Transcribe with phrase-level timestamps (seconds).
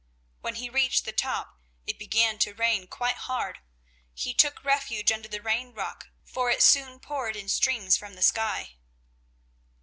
[0.39, 3.59] When he reached the top, it began to rain quite hard.
[4.15, 8.23] He took refuge under the Rain rock, for it soon poured in streams from the
[8.23, 8.77] sky.